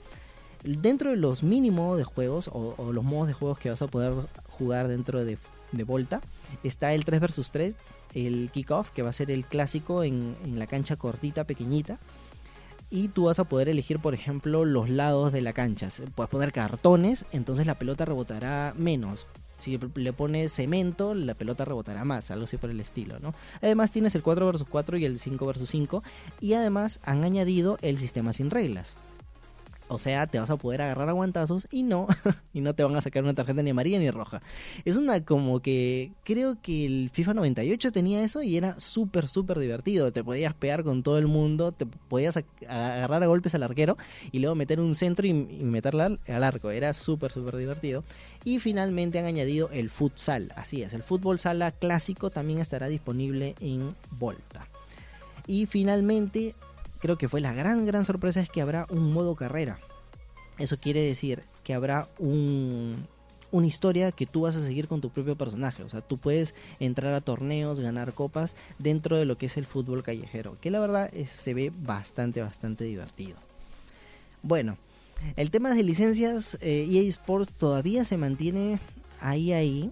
dentro 0.64 1.11
de 1.11 1.17
los 1.17 1.43
mínimos 1.43 1.97
de 1.99 2.05
juegos 2.05 2.49
o, 2.53 2.93
los 2.93 3.05
modos 3.05 3.29
de 3.29 3.35
juegos 3.35 3.59
que 3.59 3.70
vas 3.70 3.82
a 3.82 3.87
poder 3.87 4.12
jugar 4.49 4.88
dentro 4.88 5.25
de, 5.25 5.38
Volta, 5.87 6.20
está 6.62 6.93
el 6.93 7.06
3 7.06 7.20
vs 7.20 7.50
3, 7.50 7.75
el 8.14 8.50
kickoff, 8.53 8.91
que 8.91 9.00
va 9.00 9.09
a 9.09 9.14
ser 9.14 9.31
el 9.31 9.47
clásico 9.47 10.05
en, 10.05 10.37
en 10.44 10.59
la 10.59 10.67
cancha 10.67 10.97
cortita, 10.97 11.44
pequeñita. 11.44 11.99
Y 12.91 13.09
tú 13.09 13.25
vas 13.25 13.38
a 13.38 13.44
poder 13.44 13.70
elegir, 13.70 13.99
por 13.99 14.12
ejemplo, 14.12 14.67
los 14.67 14.91
lados 14.91 15.32
de 15.32 15.41
la 15.41 15.55
cancha. 15.55 15.88
Puedes 16.14 16.29
poner 16.29 16.53
cartones, 16.53 17.25
entonces 17.33 17.66
la 17.66 17.78
pelota 17.78 18.04
rebotará 18.04 18.75
menos. 18.76 19.26
Si 19.62 19.78
le 19.95 20.12
pones 20.12 20.52
cemento, 20.52 21.14
la 21.14 21.33
pelota 21.35 21.64
rebotará 21.64 22.04
más, 22.04 22.31
algo 22.31 22.45
así 22.45 22.59
por 22.59 22.69
el 22.69 22.81
estilo, 22.81 23.19
¿no? 23.21 23.33
Además 23.62 23.92
tienes 23.92 24.14
el 24.14 24.23
4 24.23 24.52
vs 24.52 24.64
4 24.69 24.99
y 24.99 25.07
el 25.07 25.19
5 25.19 25.47
vs 25.47 25.69
5 25.69 26.02
y 26.40 26.52
además 26.52 27.00
han 27.02 27.25
añadido 27.25 27.78
el 27.81 27.99
sistema 27.99 28.35
sin 28.35 28.50
reglas. 28.50 28.99
O 29.92 29.99
sea, 29.99 30.26
te 30.26 30.38
vas 30.38 30.50
a 30.50 30.56
poder 30.56 30.82
agarrar 30.82 31.08
aguantazos 31.08 31.66
y 31.70 31.82
no, 31.82 32.06
y 32.52 32.61
no 32.61 32.75
te 32.75 32.82
van 32.82 32.96
a 32.96 33.02
sacar 33.02 33.22
una 33.22 33.34
tarjeta 33.34 33.62
ni 33.62 33.70
amarilla 33.70 33.99
ni 33.99 34.11
roja. 34.11 34.42
Es 34.84 34.96
una 34.96 35.25
como 35.25 35.61
que 35.61 36.12
creo 36.25 36.56
que 36.61 36.87
el 36.87 37.11
FIFA 37.12 37.34
98 37.34 37.92
tenía 37.92 38.22
eso 38.22 38.42
y 38.42 38.56
era 38.56 38.78
súper, 38.80 39.28
súper 39.28 39.58
divertido. 39.58 40.12
Te 40.12 40.25
podías 40.25 40.54
pegar 40.54 40.82
con 40.84 41.02
todo 41.02 41.18
el 41.18 41.26
mundo, 41.26 41.72
te 41.72 41.87
podías 41.87 42.38
agarrar 42.68 43.22
a 43.22 43.26
golpes 43.26 43.54
al 43.54 43.62
arquero 43.62 43.96
y 44.30 44.38
luego 44.38 44.54
meter 44.54 44.80
un 44.80 44.94
centro 44.94 45.26
y, 45.26 45.32
meterla 45.32 46.18
al 46.26 46.44
arco. 46.44 46.70
Era 46.70 46.94
súper, 46.94 47.32
súper 47.32 47.56
divertido. 47.56 48.04
Y 48.44 48.58
finalmente 48.58 49.18
han 49.18 49.26
añadido 49.26 49.70
el 49.70 49.90
futsal. 49.90 50.52
Así 50.56 50.82
es, 50.82 50.94
el 50.94 51.02
fútbol 51.02 51.38
sala 51.38 51.70
clásico 51.70 52.30
también 52.30 52.58
estará 52.61 52.88
disponible 52.88 53.54
en 53.61 53.94
Volta. 54.11 54.66
Y 55.46 55.66
finalmente 55.66 56.54
creo 57.02 57.18
que 57.18 57.28
fue 57.28 57.40
la 57.40 57.52
gran, 57.52 57.85
gran 57.85 58.04
sorpresa 58.04 58.40
es 58.40 58.49
que 58.49 58.62
habrá 58.62 58.87
un 58.88 59.12
modo 59.12 59.35
carrera. 59.35 59.80
Eso 60.59 60.78
quiere 60.78 61.00
decir 61.00 61.42
que 61.64 61.75
habrá 61.75 62.09
un, 62.21 63.09
una 63.50 63.66
historia 63.66 64.12
que 64.12 64.25
tú 64.25 64.42
vas 64.42 64.54
a 64.54 64.62
seguir 64.62 64.87
con 64.87 65.00
tu 65.00 65.11
propio 65.11 65.37
personaje. 65.37 65.82
O 65.82 65.88
sea, 65.88 66.00
tú 66.00 66.16
puedes 66.18 66.54
entrar 66.78 67.12
a 67.12 67.21
torneos, 67.21 67.80
ganar 67.80 68.12
copas 68.12 68.54
dentro 68.78 69.18
de 69.18 69.25
lo 69.25 69.37
que 69.37 69.47
es 69.47 69.56
el 69.56 69.66
fútbol 69.66 70.04
callejero. 70.04 70.56
Que 70.61 70.71
la 70.71 70.78
verdad 70.78 71.11
se 71.26 71.54
ve 71.54 71.73
bastante, 71.76 72.40
bastante 72.40 72.85
divertido. 72.85 73.37
Bueno, 74.44 74.76
el 75.35 75.50
tema 75.50 75.75
de 75.75 75.82
licencias 75.82 76.56
eh, 76.61 76.87
EA 76.88 77.02
Sports 77.09 77.52
todavía 77.52 78.04
se 78.04 78.16
mantiene 78.16 78.78
ahí, 79.21 79.52
ahí. 79.52 79.90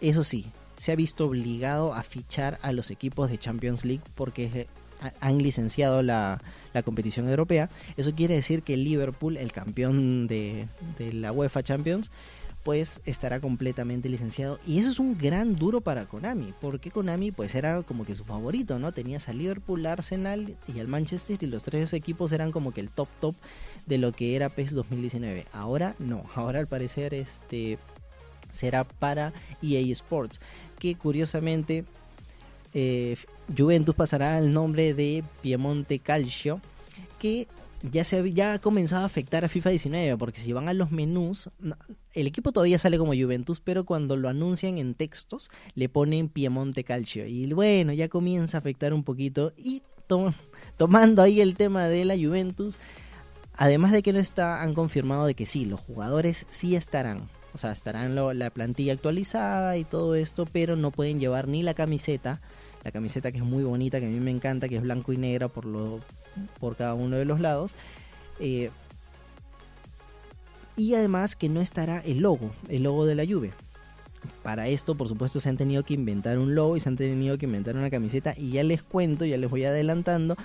Eso 0.00 0.24
sí, 0.24 0.46
se 0.74 0.90
ha 0.90 0.96
visto 0.96 1.26
obligado 1.26 1.94
a 1.94 2.02
fichar 2.02 2.58
a 2.62 2.72
los 2.72 2.90
equipos 2.90 3.30
de 3.30 3.38
Champions 3.38 3.84
League 3.84 4.02
porque 4.16 4.66
han 5.20 5.38
licenciado 5.38 6.02
la, 6.02 6.40
competición 6.84 7.28
europea. 7.28 7.68
Eso 7.96 8.14
quiere 8.14 8.34
decir 8.34 8.62
que 8.62 8.76
Liverpool, 8.76 9.36
el 9.36 9.52
campeón 9.52 10.26
de, 10.26 10.68
la 11.12 11.32
UEFA 11.32 11.62
Champions, 11.62 12.10
pues 12.62 13.00
estará 13.06 13.40
completamente 13.40 14.08
licenciado. 14.08 14.60
Y 14.66 14.78
eso 14.78 14.90
es 14.90 14.98
un 14.98 15.16
gran 15.16 15.56
duro 15.56 15.80
para 15.80 16.04
Konami, 16.06 16.52
porque 16.60 16.90
Konami 16.90 17.32
pues 17.32 17.54
era 17.54 17.82
como 17.82 18.04
que 18.04 18.14
su 18.14 18.24
favorito, 18.24 18.78
¿no? 18.78 18.92
Tenías 18.92 19.28
a 19.28 19.32
Liverpool, 19.32 19.86
Arsenal 19.86 20.56
y 20.72 20.78
al 20.78 20.88
Manchester 20.88 21.38
y 21.40 21.46
los 21.46 21.64
tres 21.64 21.92
equipos 21.94 22.32
eran 22.32 22.52
como 22.52 22.72
que 22.72 22.82
el 22.82 22.90
top 22.90 23.08
top 23.20 23.34
de 23.86 23.98
lo 23.98 24.12
que 24.12 24.36
era 24.36 24.50
PES 24.50 24.72
2019. 24.74 25.46
Ahora 25.52 25.94
no, 25.98 26.24
ahora 26.34 26.58
al 26.58 26.66
parecer 26.66 27.14
este 27.14 27.78
será 28.52 28.84
para 28.84 29.32
EA 29.62 29.80
Sports, 29.92 30.40
que 30.78 30.96
curiosamente 30.96 31.84
eh, 32.74 33.16
Juventus 33.56 33.94
pasará 33.94 34.36
al 34.36 34.52
nombre 34.52 34.94
de 34.94 35.24
Piemonte 35.42 35.98
Calcio, 35.98 36.60
que 37.18 37.48
ya, 37.82 38.04
se, 38.04 38.32
ya 38.32 38.54
ha 38.54 38.58
comenzado 38.58 39.02
a 39.02 39.06
afectar 39.06 39.44
a 39.44 39.48
FIFA 39.48 39.70
19, 39.70 40.16
porque 40.16 40.40
si 40.40 40.52
van 40.52 40.68
a 40.68 40.74
los 40.74 40.90
menús, 40.90 41.50
el 42.12 42.26
equipo 42.26 42.52
todavía 42.52 42.78
sale 42.78 42.98
como 42.98 43.14
Juventus, 43.14 43.60
pero 43.60 43.84
cuando 43.84 44.16
lo 44.16 44.28
anuncian 44.28 44.78
en 44.78 44.94
textos, 44.94 45.50
le 45.74 45.88
ponen 45.88 46.28
Piemonte 46.28 46.84
Calcio. 46.84 47.26
Y 47.26 47.52
bueno, 47.52 47.92
ya 47.92 48.08
comienza 48.08 48.58
a 48.58 48.60
afectar 48.60 48.92
un 48.92 49.04
poquito. 49.04 49.52
Y 49.56 49.82
tomando 50.76 51.22
ahí 51.22 51.40
el 51.40 51.54
tema 51.54 51.86
de 51.86 52.04
la 52.04 52.16
Juventus, 52.16 52.78
además 53.56 53.92
de 53.92 54.02
que 54.02 54.12
no 54.12 54.18
está, 54.18 54.62
han 54.62 54.74
confirmado 54.74 55.26
de 55.26 55.34
que 55.34 55.46
sí, 55.46 55.64
los 55.64 55.80
jugadores 55.80 56.46
sí 56.50 56.76
estarán. 56.76 57.28
O 57.52 57.58
sea, 57.58 57.72
estarán 57.72 58.14
la 58.14 58.50
plantilla 58.50 58.92
actualizada 58.92 59.76
y 59.76 59.84
todo 59.84 60.14
esto, 60.14 60.46
pero 60.46 60.76
no 60.76 60.92
pueden 60.92 61.18
llevar 61.18 61.48
ni 61.48 61.62
la 61.62 61.74
camiseta 61.74 62.40
la 62.84 62.92
camiseta 62.92 63.30
que 63.32 63.38
es 63.38 63.44
muy 63.44 63.62
bonita, 63.64 64.00
que 64.00 64.06
a 64.06 64.08
mí 64.08 64.20
me 64.20 64.30
encanta, 64.30 64.68
que 64.68 64.76
es 64.76 64.82
blanco 64.82 65.12
y 65.12 65.16
negra 65.16 65.48
por, 65.48 65.64
lo, 65.64 66.00
por 66.58 66.76
cada 66.76 66.94
uno 66.94 67.16
de 67.16 67.24
los 67.24 67.40
lados. 67.40 67.74
Eh, 68.38 68.70
y 70.76 70.94
además 70.94 71.36
que 71.36 71.48
no 71.48 71.60
estará 71.60 72.00
el 72.00 72.20
logo, 72.20 72.52
el 72.68 72.84
logo 72.84 73.04
de 73.04 73.14
la 73.14 73.24
lluvia. 73.24 73.52
Para 74.42 74.68
esto, 74.68 74.94
por 74.94 75.08
supuesto, 75.08 75.40
se 75.40 75.48
han 75.48 75.56
tenido 75.56 75.82
que 75.82 75.94
inventar 75.94 76.38
un 76.38 76.54
logo 76.54 76.76
y 76.76 76.80
se 76.80 76.88
han 76.88 76.96
tenido 76.96 77.38
que 77.38 77.46
inventar 77.46 77.76
una 77.76 77.90
camiseta. 77.90 78.34
Y 78.36 78.52
ya 78.52 78.62
les 78.62 78.82
cuento, 78.82 79.24
ya 79.24 79.36
les 79.36 79.50
voy 79.50 79.64
adelantando, 79.64 80.36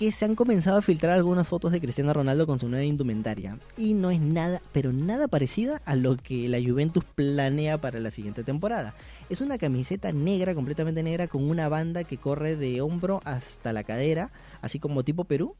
que 0.00 0.12
se 0.12 0.24
han 0.24 0.34
comenzado 0.34 0.78
a 0.78 0.82
filtrar 0.82 1.12
algunas 1.12 1.46
fotos 1.46 1.72
de 1.72 1.80
Cristiano 1.82 2.14
Ronaldo 2.14 2.46
con 2.46 2.58
su 2.58 2.70
nueva 2.70 2.86
indumentaria. 2.86 3.58
Y 3.76 3.92
no 3.92 4.10
es 4.10 4.18
nada, 4.18 4.62
pero 4.72 4.94
nada 4.94 5.28
parecida 5.28 5.82
a 5.84 5.94
lo 5.94 6.16
que 6.16 6.48
la 6.48 6.58
Juventus 6.58 7.04
planea 7.04 7.82
para 7.82 8.00
la 8.00 8.10
siguiente 8.10 8.42
temporada. 8.42 8.94
Es 9.28 9.42
una 9.42 9.58
camiseta 9.58 10.10
negra, 10.10 10.54
completamente 10.54 11.02
negra, 11.02 11.28
con 11.28 11.44
una 11.44 11.68
banda 11.68 12.04
que 12.04 12.16
corre 12.16 12.56
de 12.56 12.80
hombro 12.80 13.20
hasta 13.26 13.74
la 13.74 13.84
cadera, 13.84 14.30
así 14.62 14.78
como 14.78 15.04
tipo 15.04 15.24
Perú, 15.24 15.54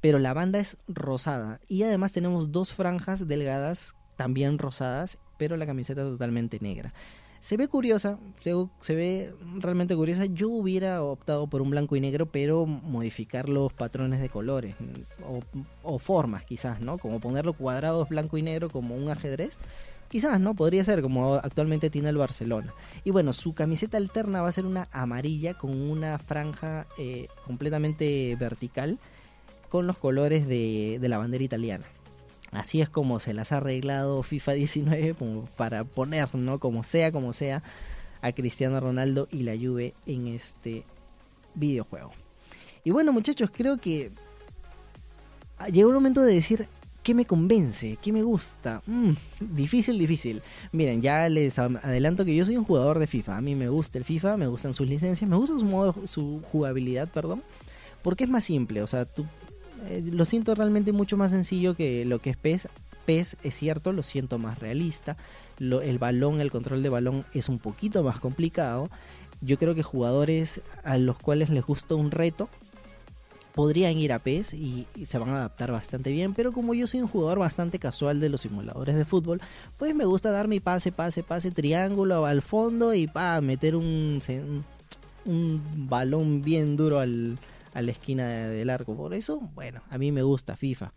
pero 0.00 0.18
la 0.18 0.32
banda 0.32 0.58
es 0.58 0.78
rosada. 0.88 1.60
Y 1.68 1.82
además 1.82 2.12
tenemos 2.12 2.50
dos 2.50 2.72
franjas 2.72 3.28
delgadas, 3.28 3.94
también 4.16 4.56
rosadas, 4.56 5.18
pero 5.36 5.58
la 5.58 5.66
camiseta 5.66 6.00
totalmente 6.00 6.58
negra. 6.62 6.94
Se 7.42 7.56
ve 7.56 7.66
curiosa, 7.66 8.18
se, 8.38 8.94
ve 8.94 9.34
realmente 9.58 9.96
curiosa. 9.96 10.26
Yo 10.26 10.48
hubiera 10.48 11.02
optado 11.02 11.48
por 11.48 11.60
un 11.60 11.70
blanco 11.70 11.96
y 11.96 12.00
negro, 12.00 12.26
pero 12.26 12.66
modificar 12.66 13.48
los 13.48 13.72
patrones 13.72 14.20
de 14.20 14.28
colores 14.28 14.76
o, 15.26 15.40
o 15.82 15.98
formas 15.98 16.44
quizás, 16.44 16.80
¿no? 16.80 16.98
Como 16.98 17.18
ponerlo 17.18 17.52
cuadrados 17.52 18.08
blanco 18.08 18.38
y 18.38 18.42
negro 18.42 18.70
como 18.70 18.94
un 18.94 19.10
ajedrez 19.10 19.58
Quizás, 20.12 20.38
¿no? 20.38 20.54
Podría 20.54 20.84
ser 20.84 21.00
como 21.00 21.36
actualmente 21.36 21.88
tiene 21.88 22.10
el 22.10 22.18
Barcelona. 22.18 22.74
Y 23.02 23.10
bueno, 23.10 23.32
su 23.32 23.54
camiseta 23.54 23.96
alterna 23.96 24.42
va 24.42 24.48
a 24.48 24.52
ser 24.52 24.66
una 24.66 24.86
amarilla 24.92 25.54
con 25.54 25.74
una 25.74 26.18
franja 26.18 26.86
eh, 26.98 27.28
completamente 27.46 28.36
vertical 28.38 28.98
con 29.70 29.86
los 29.86 29.96
colores 29.96 30.46
de, 30.46 30.98
la 31.00 31.16
bandera 31.16 31.42
italiana. 31.42 31.86
Así 32.52 32.80
es 32.80 32.88
como 32.88 33.18
se 33.18 33.34
las 33.34 33.50
ha 33.50 33.56
arreglado 33.56 34.22
FIFA 34.22 34.52
19 34.52 35.14
como 35.14 35.46
para 35.56 35.84
poner, 35.84 36.34
¿no? 36.34 36.58
Como 36.58 36.84
sea, 36.84 37.10
como 37.10 37.32
sea, 37.32 37.62
a 38.20 38.32
Cristiano 38.32 38.78
Ronaldo 38.78 39.26
y 39.30 39.42
la 39.42 39.56
Juve 39.56 39.94
en 40.06 40.28
este 40.28 40.84
videojuego. 41.54 42.12
Y 42.84 42.90
bueno, 42.90 43.12
muchachos, 43.12 43.50
creo 43.52 43.78
que 43.78 44.10
llegó 45.72 45.88
el 45.88 45.94
momento 45.94 46.22
de 46.22 46.34
decir 46.34 46.68
¿Qué 47.02 47.14
me 47.14 47.24
convence? 47.24 47.98
¿Qué 48.00 48.12
me 48.12 48.22
gusta? 48.22 48.80
Mm, 48.86 49.14
difícil, 49.40 49.98
difícil. 49.98 50.40
Miren, 50.70 51.02
ya 51.02 51.28
les 51.28 51.58
adelanto 51.58 52.24
que 52.24 52.34
yo 52.34 52.44
soy 52.44 52.56
un 52.56 52.64
jugador 52.64 53.00
de 53.00 53.08
FIFA. 53.08 53.38
A 53.38 53.40
mí 53.40 53.56
me 53.56 53.68
gusta 53.68 53.98
el 53.98 54.04
FIFA, 54.04 54.36
me 54.36 54.46
gustan 54.46 54.72
sus 54.72 54.86
licencias, 54.86 55.28
me 55.28 55.34
gusta 55.34 55.58
su, 55.58 55.64
modo, 55.64 55.96
su 56.06 56.40
jugabilidad, 56.52 57.08
perdón. 57.08 57.42
Porque 58.02 58.22
es 58.22 58.30
más 58.30 58.44
simple, 58.44 58.82
o 58.82 58.86
sea, 58.86 59.04
tú, 59.04 59.26
eh, 59.86 60.02
lo 60.04 60.24
siento 60.24 60.54
realmente 60.54 60.92
mucho 60.92 61.16
más 61.16 61.30
sencillo 61.30 61.74
que 61.74 62.04
lo 62.04 62.20
que 62.20 62.30
es 62.30 62.36
PES. 62.36 62.68
PES 63.04 63.36
es 63.42 63.54
cierto, 63.54 63.92
lo 63.92 64.02
siento 64.02 64.38
más 64.38 64.58
realista. 64.58 65.16
el 65.58 65.98
balón, 65.98 66.40
el 66.40 66.50
control 66.50 66.82
de 66.82 66.88
balón 66.88 67.24
es 67.32 67.48
un 67.48 67.58
poquito 67.58 68.02
más 68.02 68.20
complicado. 68.20 68.88
Yo 69.40 69.58
creo 69.58 69.74
que 69.74 69.82
jugadores 69.82 70.60
a 70.84 70.98
los 70.98 71.18
cuales 71.18 71.50
les 71.50 71.64
gusta 71.64 71.96
un 71.96 72.10
reto 72.10 72.48
podrían 73.54 73.98
ir 73.98 74.12
a 74.12 74.18
PES 74.18 74.54
y, 74.54 74.86
se 75.04 75.18
van 75.18 75.30
a 75.30 75.36
adaptar 75.36 75.72
bastante 75.72 76.10
bien, 76.10 76.32
pero 76.32 76.52
como 76.52 76.74
yo 76.74 76.86
soy 76.86 77.02
un 77.02 77.08
jugador 77.08 77.38
bastante 77.38 77.78
casual 77.78 78.18
de 78.20 78.30
los 78.30 78.40
simuladores 78.40 78.96
de 78.96 79.04
fútbol, 79.04 79.42
pues 79.76 79.94
me 79.94 80.06
gusta 80.06 80.30
dar 80.30 80.48
mi 80.48 80.60
pase, 80.60 80.90
pase, 80.90 81.22
pase, 81.22 81.50
triángulo 81.50 82.24
al 82.24 82.40
fondo 82.40 82.94
y 82.94 83.08
pa, 83.08 83.40
meter 83.42 83.76
un, 83.76 84.20
un 85.26 85.62
balón 85.88 86.40
bien 86.40 86.76
duro 86.76 86.98
al, 86.98 87.36
a 87.74 87.82
la 87.82 87.90
esquina 87.90 88.26
del 88.26 88.70
arco. 88.70 88.96
Por 88.96 89.14
eso, 89.14 89.40
bueno, 89.54 89.82
a 89.90 89.98
mí 89.98 90.12
me 90.12 90.22
gusta 90.22 90.56
FIFA. 90.56 90.92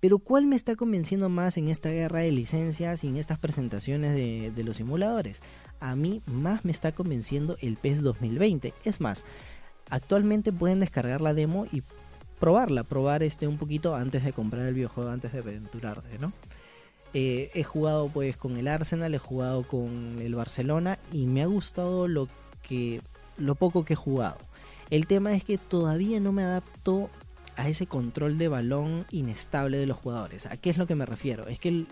Pero 0.00 0.18
¿cuál 0.18 0.46
me 0.46 0.56
está 0.56 0.76
convenciendo 0.76 1.28
más 1.28 1.56
en 1.56 1.68
esta 1.68 1.90
guerra 1.90 2.20
de 2.20 2.30
licencias 2.30 3.02
y 3.02 3.08
en 3.08 3.16
estas 3.16 3.38
presentaciones 3.38 4.14
de, 4.14 4.52
de 4.54 4.64
los 4.64 4.76
simuladores? 4.76 5.40
A 5.80 5.96
mí 5.96 6.22
más 6.26 6.64
me 6.64 6.72
está 6.72 6.92
convenciendo 6.92 7.56
el 7.60 7.76
PES 7.76 8.02
2020. 8.02 8.74
Es 8.84 9.00
más, 9.00 9.24
actualmente 9.88 10.52
pueden 10.52 10.80
descargar 10.80 11.20
la 11.20 11.34
demo 11.34 11.66
y 11.72 11.82
probarla, 12.38 12.84
probar 12.84 13.22
este 13.22 13.46
un 13.46 13.56
poquito 13.56 13.94
antes 13.94 14.24
de 14.24 14.32
comprar 14.32 14.66
el 14.66 14.74
videojuego, 14.74 15.10
antes 15.10 15.32
de 15.32 15.38
aventurarse, 15.38 16.18
¿no? 16.18 16.32
Eh, 17.14 17.50
he 17.54 17.62
jugado 17.62 18.08
pues 18.08 18.36
con 18.36 18.56
el 18.58 18.68
Arsenal, 18.68 19.14
he 19.14 19.18
jugado 19.18 19.62
con 19.66 20.18
el 20.20 20.34
Barcelona 20.34 20.98
y 21.12 21.26
me 21.26 21.42
ha 21.42 21.46
gustado 21.46 22.08
lo 22.08 22.28
que 22.62 23.00
lo 23.38 23.54
poco 23.54 23.84
que 23.84 23.94
he 23.94 23.96
jugado. 23.96 24.36
El 24.90 25.06
tema 25.06 25.34
es 25.34 25.42
que 25.42 25.58
todavía 25.58 26.20
no 26.20 26.32
me 26.32 26.42
adapto 26.42 27.10
a 27.56 27.68
ese 27.68 27.86
control 27.86 28.38
de 28.38 28.48
balón 28.48 29.06
inestable 29.10 29.78
de 29.78 29.86
los 29.86 29.96
jugadores. 29.96 30.46
¿A 30.46 30.56
qué 30.56 30.70
es 30.70 30.78
lo 30.78 30.86
que 30.86 30.94
me 30.94 31.06
refiero? 31.06 31.46
Es 31.48 31.58
que 31.58 31.86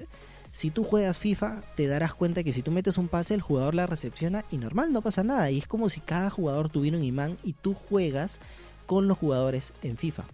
si 0.53 0.71
tú 0.71 0.85
juegas 0.85 1.19
FIFA, 1.19 1.63
te 1.75 1.89
darás 1.89 2.15
cuenta 2.15 2.45
que 2.45 2.53
si 2.53 2.63
tú 2.63 2.71
metes 2.71 2.97
un 2.97 3.09
pase, 3.09 3.35
el 3.35 3.41
jugador 3.41 3.75
la 3.75 3.87
recepciona 3.87 4.45
y 4.53 4.59
normal, 4.59 4.93
no 4.93 5.03
pasa 5.03 5.25
nada. 5.25 5.51
Y 5.51 5.59
es 5.59 5.67
como 5.67 5.89
si 5.89 6.01
cada 6.01 6.31
jugador 6.31 6.69
tuviera 6.69 6.97
un 6.97 7.03
imán 7.03 7.39
y 7.43 7.55
tú 7.55 7.75
juegas 7.75 8.39
con 8.87 9.09
los 9.09 9.19
jugadores 9.19 9.73
en 9.83 9.97
FIFA, 9.97 10.25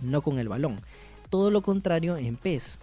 no 0.00 0.22
con 0.22 0.40
el 0.40 0.48
balón. 0.48 0.80
Todo 1.30 1.50
lo 1.50 1.62
contrario 1.62 2.16
en 2.16 2.36
PES. 2.36 2.80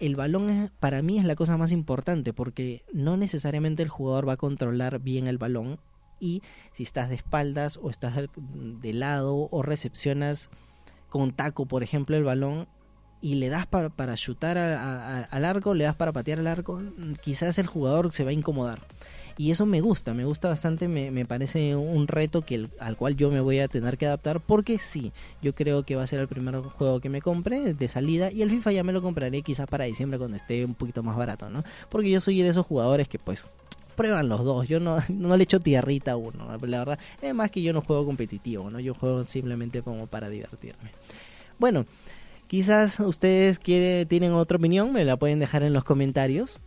El 0.00 0.16
balón 0.16 0.70
para 0.80 1.02
mí 1.02 1.18
es 1.18 1.24
la 1.24 1.36
cosa 1.36 1.56
más 1.56 1.70
importante 1.70 2.32
porque 2.32 2.82
no 2.92 3.16
necesariamente 3.16 3.82
el 3.82 3.88
jugador 3.88 4.28
va 4.28 4.34
a 4.34 4.38
controlar 4.38 5.00
bien 5.00 5.28
el 5.28 5.38
balón 5.38 5.78
y 6.20 6.42
si 6.72 6.82
estás 6.82 7.08
de 7.08 7.16
espaldas 7.16 7.78
o 7.82 7.90
estás 7.90 8.14
de 8.16 8.92
lado 8.92 9.48
o 9.50 9.62
recepcionas 9.62 10.48
con 11.08 11.32
taco, 11.32 11.66
por 11.66 11.82
ejemplo, 11.82 12.16
el 12.16 12.24
balón, 12.24 12.68
y 13.20 13.34
le 13.34 13.48
das 13.48 13.66
para, 13.66 13.88
para 13.88 14.14
chutar 14.14 14.58
al 14.58 15.44
arco, 15.44 15.74
le 15.74 15.84
das 15.84 15.96
para 15.96 16.12
patear 16.12 16.38
al 16.38 16.46
arco, 16.46 16.80
quizás 17.20 17.58
el 17.58 17.66
jugador 17.66 18.12
se 18.12 18.24
va 18.24 18.30
a 18.30 18.34
incomodar. 18.34 18.80
Y 19.36 19.52
eso 19.52 19.66
me 19.66 19.80
gusta, 19.80 20.14
me 20.14 20.24
gusta 20.24 20.48
bastante, 20.48 20.88
me, 20.88 21.24
parece 21.24 21.76
un 21.76 22.08
reto 22.08 22.42
que 22.42 22.68
al 22.80 22.96
cual 22.96 23.16
yo 23.16 23.30
me 23.30 23.40
voy 23.40 23.60
a 23.60 23.68
tener 23.68 23.96
que 23.96 24.06
adaptar 24.06 24.40
porque 24.40 24.80
sí, 24.80 25.12
yo 25.40 25.54
creo 25.54 25.84
que 25.84 25.94
va 25.94 26.02
a 26.02 26.08
ser 26.08 26.18
el 26.18 26.26
primer 26.26 26.56
juego 26.56 26.98
que 26.98 27.08
me 27.08 27.22
compre 27.22 27.72
de 27.72 27.88
salida 27.88 28.32
y 28.32 28.42
el 28.42 28.50
FIFA 28.50 28.72
ya 28.72 28.82
me 28.82 28.92
lo 28.92 29.00
compraré 29.00 29.42
quizás 29.42 29.68
para 29.68 29.84
diciembre 29.84 30.18
cuando 30.18 30.36
esté 30.36 30.64
un 30.64 30.74
poquito 30.74 31.04
más 31.04 31.16
barato, 31.16 31.50
¿no? 31.50 31.62
Porque 31.88 32.10
yo 32.10 32.18
soy 32.18 32.42
de 32.42 32.48
esos 32.48 32.66
jugadores 32.66 33.06
que 33.06 33.20
pues 33.20 33.46
prueban 33.98 34.30
los 34.30 34.42
dos, 34.44 34.66
yo 34.66 34.80
no, 34.80 35.02
no 35.10 35.36
le 35.36 35.42
echo 35.42 35.60
tierrita 35.60 36.12
a 36.12 36.16
uno, 36.16 36.56
la 36.62 36.78
verdad, 36.78 36.98
es 37.20 37.34
más 37.34 37.50
que 37.50 37.60
yo 37.60 37.74
no 37.74 37.82
juego 37.82 38.06
competitivo, 38.06 38.70
¿no? 38.70 38.80
Yo 38.80 38.94
juego 38.94 39.26
simplemente 39.26 39.82
como 39.82 40.06
para 40.06 40.30
divertirme. 40.30 40.92
Bueno, 41.58 41.84
Quizás 42.48 42.98
ustedes 42.98 43.60
tienen 43.60 44.32
otra 44.32 44.56
opinión, 44.56 44.90
me 44.90 45.04
la 45.04 45.18
pueden 45.18 45.38
dejar 45.38 45.62
en 45.62 45.74
los 45.74 45.84
comentarios. 45.84 46.58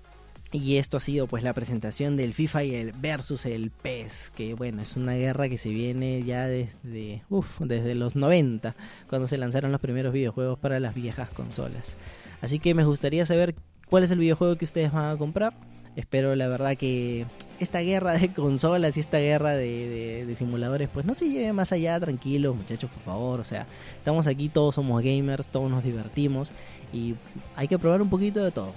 Y 0.52 0.78
esto 0.78 0.98
ha 0.98 1.00
sido 1.00 1.28
pues 1.28 1.44
la 1.44 1.54
presentación 1.54 2.18
del 2.18 2.34
FIFA 2.34 2.64
y 2.66 2.76
el 2.76 2.92
versus 2.92 3.46
el 3.46 3.72
PES, 3.72 4.32
que 4.36 4.54
bueno, 4.54 4.82
es 4.82 4.96
una 4.96 5.14
guerra 5.14 5.50
que 5.50 5.58
se 5.58 5.70
viene 5.70 6.24
ya 6.24 6.46
desde, 6.46 7.24
desde 7.62 7.96
los 7.96 8.16
90, 8.16 8.76
cuando 9.10 9.28
se 9.28 9.38
lanzaron 9.38 9.72
los 9.72 9.82
primeros 9.82 10.14
videojuegos 10.14 10.60
para 10.60 10.80
las 10.80 10.94
viejas 10.94 11.30
consolas. 11.32 11.96
Así 12.42 12.60
que 12.60 12.76
me 12.76 12.84
gustaría 12.84 13.26
saber 13.26 13.56
cuál 13.88 14.04
es 14.04 14.12
el 14.12 14.20
videojuego 14.20 14.58
que 14.58 14.66
ustedes 14.66 14.92
van 14.92 15.16
a 15.16 15.18
comprar. 15.18 15.54
Espero 15.96 16.36
la 16.36 16.48
verdad 16.48 16.78
que 16.78 17.26
esta 17.60 17.80
guerra 17.80 18.14
de 18.14 18.34
consolas 18.34 18.96
y 18.96 19.02
esta 19.02 19.20
guerra 19.20 19.56
de, 19.56 20.34
simuladores 20.38 20.90
pues 20.90 21.06
no 21.06 21.14
se 21.14 21.30
lleve 21.30 21.52
más 21.54 21.72
allá, 21.72 22.00
tranquilos 22.00 22.56
muchachos 22.56 22.90
por 22.90 23.04
favor, 23.04 23.40
o 23.40 23.44
sea, 23.44 23.68
estamos 23.98 24.26
aquí, 24.28 24.48
todos 24.48 24.76
somos 24.76 25.04
gamers, 25.04 25.48
todos 25.48 25.70
nos 25.70 25.84
divertimos 25.84 26.54
y 26.94 27.16
hay 27.56 27.68
que 27.68 27.78
probar 27.78 28.02
un 28.02 28.10
poquito 28.10 28.44
de 28.44 28.52
todo. 28.52 28.74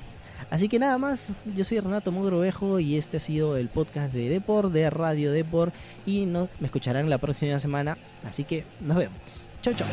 Así 0.51 0.69
que 0.69 0.79
nada 0.79 0.99
más, 0.99 1.33
yo 1.55 1.65
soy 1.65 1.81
Renato 1.81 2.13
Mogrovejo 2.13 2.79
y 2.79 2.97
este 2.97 3.17
ha 3.17 3.21
sido 3.21 3.57
el 3.57 3.69
podcast 3.69 4.13
de 4.13 4.29
Depor, 4.29 4.71
de 4.71 4.91
Radio 4.91 5.33
Depor, 5.33 5.73
y 6.05 6.27
no, 6.27 6.49
me 6.61 6.67
escucharán 6.67 7.09
la 7.09 7.19
próxima 7.19 7.59
semana, 7.59 7.97
así 8.25 8.45
que 8.45 8.65
nos 8.81 8.97
vemos. 8.99 9.49
Chau, 9.63 9.73
chau. 9.75 9.87